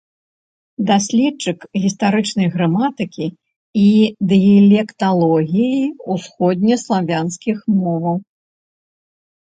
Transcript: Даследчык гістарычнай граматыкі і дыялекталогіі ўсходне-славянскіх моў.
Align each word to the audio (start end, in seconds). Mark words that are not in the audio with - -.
Даследчык 0.89 1.59
гістарычнай 1.83 2.49
граматыкі 2.55 3.27
і 3.83 3.85
дыялекталогіі 4.33 5.85
ўсходне-славянскіх 6.19 7.57
моў. 7.81 8.13